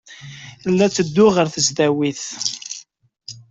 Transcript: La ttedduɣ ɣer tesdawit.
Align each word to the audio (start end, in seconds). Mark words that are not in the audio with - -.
La 0.77 0.87
ttedduɣ 0.89 1.31
ɣer 1.35 1.47
tesdawit. 1.53 2.23